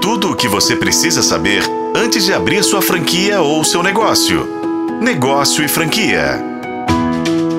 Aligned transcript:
Tudo 0.00 0.30
o 0.30 0.36
que 0.36 0.48
você 0.48 0.74
precisa 0.74 1.22
saber 1.22 1.62
antes 1.94 2.24
de 2.24 2.32
abrir 2.32 2.64
sua 2.64 2.80
franquia 2.80 3.42
ou 3.42 3.62
seu 3.62 3.82
negócio. 3.82 4.48
Negócio 4.98 5.62
e 5.62 5.68
franquia. 5.68 6.42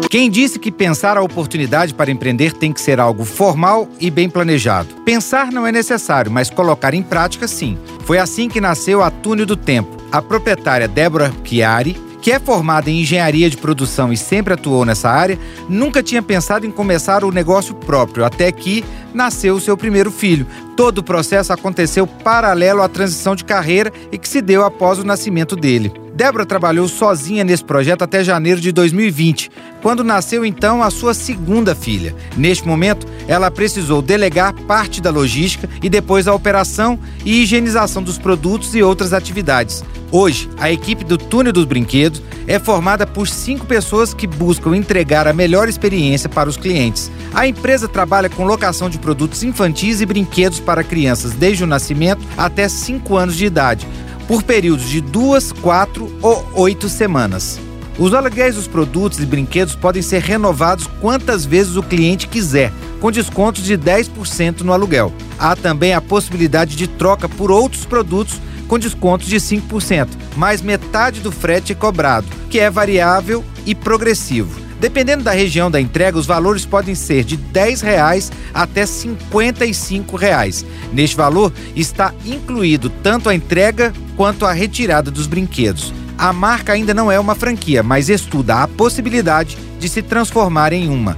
Quem 0.10 0.28
disse 0.28 0.57
que 0.57 0.71
pensar 0.71 1.17
a 1.17 1.21
oportunidade 1.21 1.93
para 1.93 2.09
empreender 2.09 2.54
tem 2.54 2.73
que 2.73 2.81
ser 2.81 2.99
algo 2.99 3.25
formal 3.25 3.88
e 3.99 4.09
bem 4.09 4.27
planejado? 4.27 4.96
Pensar 5.05 5.51
não 5.51 5.67
é 5.67 5.71
necessário, 5.71 6.31
mas 6.31 6.49
colocar 6.49 6.96
em 6.96 7.04
prática 7.04 7.47
sim. 7.47 7.78
Foi 8.06 8.17
assim 8.17 8.49
que 8.49 8.60
nasceu 8.60 9.03
a 9.03 9.12
Túnel 9.12 9.46
do 9.46 9.55
Tempo. 9.55 9.96
A 10.12 10.19
proprietária 10.19 10.87
Débora 10.87 11.31
Chiari 11.46 12.12
que 12.21 12.31
é 12.31 12.39
formada 12.39 12.89
em 12.89 13.01
engenharia 13.01 13.49
de 13.49 13.58
produção 13.58 14.13
e 14.13 14.17
sempre 14.17 14.53
atuou 14.53 14.85
nessa 14.85 15.10
área, 15.10 15.39
nunca 15.67 16.03
tinha 16.03 16.21
pensado 16.21 16.66
em 16.66 16.71
começar 16.71 17.23
o 17.23 17.31
negócio 17.31 17.73
próprio, 17.73 18.23
até 18.23 18.52
que 18.52 18.85
nasceu 19.13 19.55
o 19.55 19.59
seu 19.59 19.76
primeiro 19.76 20.12
filho. 20.12 20.45
Todo 20.82 20.98
o 20.98 21.04
processo 21.04 21.54
aconteceu 21.54 22.08
paralelo 22.08 22.81
à 22.81 22.89
transição 22.89 23.35
de 23.35 23.45
carreira 23.45 23.94
e 24.12 24.17
que 24.17 24.27
se 24.27 24.41
deu 24.41 24.66
após 24.66 24.98
o 24.98 25.03
nascimento 25.03 25.55
dele. 25.55 25.94
Débora 26.16 26.44
trabalhou 26.44 26.88
sozinha 26.88 27.44
nesse 27.44 27.63
projeto 27.63 28.02
até 28.02 28.23
janeiro 28.23 28.59
de 28.59 28.72
2020, 28.72 29.52
quando 29.80 30.03
nasceu 30.03 30.44
então 30.44 30.81
a 30.81 30.89
sua 30.89 31.13
segunda 31.13 31.75
filha. 31.75 32.16
Neste 32.36 32.67
momento, 32.67 33.05
ela 33.27 33.52
precisou 33.52 34.02
delegar 34.02 34.53
parte 34.63 34.99
da 34.99 35.12
logística 35.12 35.70
e 35.84 35.88
depois 35.89 36.27
a 36.27 36.34
operação 36.34 36.98
e 37.23 37.44
higienização 37.44 38.02
dos 38.02 38.17
produtos 38.17 38.73
e 38.73 38.81
outras 38.81 39.13
atividades. 39.13 39.84
Hoje, 40.11 40.50
a 40.58 40.72
equipe 40.72 41.05
do 41.05 41.17
Túnel 41.17 41.53
dos 41.53 41.66
Brinquedos 41.66 42.22
é 42.48 42.59
formada 42.59 43.08
por 43.08 43.27
cinco 43.27 43.66
pessoas 43.66 44.13
que 44.13 44.27
buscam 44.27 44.75
entregar 44.75 45.27
a 45.27 45.34
melhor 45.34 45.70
experiência 45.70 46.27
para 46.27 46.50
os 46.50 46.58
clientes. 46.58 47.09
A 47.34 47.48
empresa 47.48 47.88
trabalha 47.88 48.30
com 48.30 48.44
locação 48.44 48.89
de 48.89 48.98
produtos 48.98 49.41
infantis 49.41 50.02
e 50.02 50.05
brinquedos 50.05 50.59
para 50.59 50.70
crianças 50.84 51.34
desde 51.34 51.63
o 51.63 51.67
nascimento 51.67 52.25
até 52.38 52.67
5 52.70 53.17
anos 53.17 53.35
de 53.35 53.45
idade, 53.45 53.88
por 54.27 54.43
períodos 54.43 54.89
de 54.89 55.02
duas, 55.02 55.52
quatro 55.52 56.09
ou 56.22 56.47
oito 56.53 56.88
semanas. 56.88 57.59
Os 58.00 58.14
aluguéis 58.14 58.55
dos 58.55 58.67
produtos 58.67 59.19
e 59.19 59.25
brinquedos 59.25 59.75
podem 59.75 60.02
ser 60.02 60.22
renovados 60.22 60.88
quantas 61.02 61.45
vezes 61.45 61.75
o 61.75 61.83
cliente 61.83 62.27
quiser, 62.27 62.72
com 62.99 63.11
descontos 63.11 63.64
de 63.64 63.77
10% 63.77 64.61
no 64.61 64.72
aluguel. 64.73 65.14
Há 65.38 65.55
também 65.55 65.94
a 65.94 66.02
possibilidade 66.02 66.75
de 66.75 66.88
troca 66.88 67.27
por 67.27 67.52
outros 67.52 67.86
produtos 67.86 68.39
com 68.67 68.80
descontos 68.80 69.27
de 69.27 69.36
5%, 69.36 70.08
mais 70.38 70.61
metade 70.61 71.19
do 71.19 71.30
frete 71.30 71.73
é 71.73 71.75
cobrado, 71.75 72.25
que 72.49 72.58
é 72.58 72.69
variável 72.69 73.44
e 73.66 73.75
progressivo. 73.75 74.70
Dependendo 74.81 75.23
da 75.23 75.31
região 75.31 75.69
da 75.69 75.79
entrega, 75.79 76.17
os 76.17 76.25
valores 76.25 76.65
podem 76.65 76.95
ser 76.95 77.23
de 77.23 77.37
10 77.37 77.81
reais 77.81 78.31
até 78.51 78.83
55 78.83 80.17
reais. 80.17 80.65
Neste 80.91 81.15
valor 81.15 81.53
está 81.75 82.11
incluído 82.25 82.89
tanto 82.89 83.29
a 83.29 83.35
entrega 83.35 83.93
quanto 84.17 84.43
a 84.43 84.52
retirada 84.52 85.11
dos 85.11 85.27
brinquedos. 85.27 85.93
A 86.17 86.33
marca 86.33 86.73
ainda 86.73 86.95
não 86.95 87.11
é 87.11 87.19
uma 87.19 87.35
franquia, 87.35 87.83
mas 87.83 88.09
estuda 88.09 88.63
a 88.63 88.67
possibilidade 88.67 89.55
de 89.79 89.87
se 89.87 90.02
transformar 90.02 90.73
em 90.73 90.89
uma. 90.89 91.15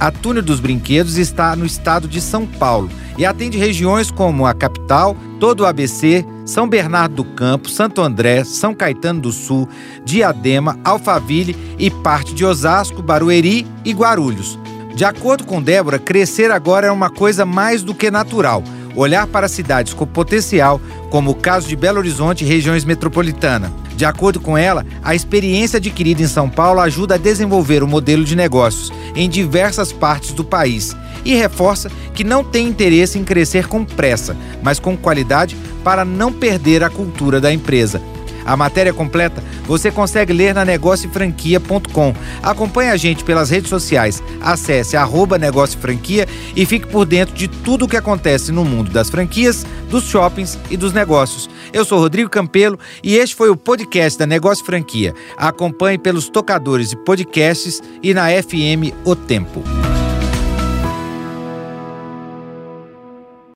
A 0.00 0.10
Túnel 0.10 0.42
dos 0.42 0.58
Brinquedos 0.58 1.16
está 1.16 1.54
no 1.54 1.64
estado 1.64 2.08
de 2.08 2.20
São 2.20 2.44
Paulo 2.44 2.90
e 3.16 3.24
atende 3.24 3.56
regiões 3.56 4.10
como 4.10 4.44
a 4.44 4.52
capital, 4.52 5.16
todo 5.38 5.60
o 5.60 5.66
ABC, 5.66 6.26
São 6.44 6.68
Bernardo 6.68 7.16
do 7.16 7.24
Campo, 7.24 7.70
Santo 7.70 8.02
André, 8.02 8.44
São 8.44 8.74
Caetano 8.74 9.20
do 9.20 9.32
Sul, 9.32 9.68
Diadema, 10.04 10.78
Alphaville 10.84 11.56
e 11.78 11.90
parte 11.90 12.34
de 12.34 12.44
Osasco, 12.44 13.02
Barueri 13.02 13.66
e 13.84 13.92
Guarulhos. 13.92 14.58
De 14.94 15.04
acordo 15.04 15.44
com 15.44 15.62
Débora, 15.62 15.98
crescer 15.98 16.50
agora 16.50 16.86
é 16.86 16.90
uma 16.90 17.10
coisa 17.10 17.44
mais 17.44 17.82
do 17.82 17.94
que 17.94 18.10
natural. 18.10 18.62
Olhar 18.94 19.26
para 19.26 19.48
cidades 19.48 19.92
com 19.92 20.06
potencial, 20.06 20.80
como 21.10 21.32
o 21.32 21.34
caso 21.34 21.66
de 21.66 21.74
Belo 21.74 21.98
Horizonte 21.98 22.44
e 22.44 22.46
regiões 22.46 22.84
metropolitana. 22.84 23.72
De 23.96 24.04
acordo 24.04 24.38
com 24.38 24.56
ela, 24.56 24.84
a 25.02 25.14
experiência 25.14 25.78
adquirida 25.78 26.22
em 26.22 26.28
São 26.28 26.48
Paulo 26.48 26.80
ajuda 26.80 27.14
a 27.14 27.18
desenvolver 27.18 27.82
o 27.82 27.88
modelo 27.88 28.24
de 28.24 28.36
negócios 28.36 28.92
em 29.16 29.28
diversas 29.28 29.92
partes 29.92 30.32
do 30.32 30.44
país 30.44 30.94
e 31.24 31.34
reforça 31.34 31.90
que 32.12 32.22
não 32.22 32.44
tem 32.44 32.68
interesse 32.68 33.18
em 33.18 33.24
crescer 33.24 33.66
com 33.66 33.84
pressa, 33.84 34.36
mas 34.62 34.78
com 34.78 34.96
qualidade 34.96 35.56
para 35.84 36.04
não 36.04 36.32
perder 36.32 36.82
a 36.82 36.90
cultura 36.90 37.40
da 37.40 37.52
empresa. 37.52 38.02
A 38.44 38.56
matéria 38.56 38.92
completa 38.92 39.42
você 39.66 39.90
consegue 39.90 40.32
ler 40.32 40.54
na 40.54 40.64
negociofranquia.com. 40.64 42.14
Acompanhe 42.42 42.90
a 42.90 42.96
gente 42.96 43.24
pelas 43.24 43.50
redes 43.50 43.70
sociais. 43.70 44.22
Acesse 44.40 44.96
arroba 44.96 45.38
Negócio 45.38 45.78
Franquia 45.78 46.28
e 46.54 46.66
fique 46.66 46.86
por 46.86 47.06
dentro 47.06 47.34
de 47.34 47.48
tudo 47.48 47.86
o 47.86 47.88
que 47.88 47.96
acontece 47.96 48.52
no 48.52 48.64
mundo 48.64 48.90
das 48.90 49.08
franquias, 49.08 49.66
dos 49.88 50.04
shoppings 50.04 50.58
e 50.70 50.76
dos 50.76 50.92
negócios. 50.92 51.48
Eu 51.72 51.84
sou 51.84 51.98
Rodrigo 51.98 52.28
Campelo 52.28 52.78
e 53.02 53.16
este 53.16 53.34
foi 53.34 53.48
o 53.48 53.56
podcast 53.56 54.18
da 54.18 54.26
Negócio 54.26 54.64
Franquia. 54.64 55.14
Acompanhe 55.36 55.98
pelos 55.98 56.28
tocadores 56.28 56.90
de 56.90 56.96
podcasts 56.96 57.82
e 58.02 58.12
na 58.12 58.28
FM 58.30 58.92
O 59.04 59.16
Tempo. 59.16 59.83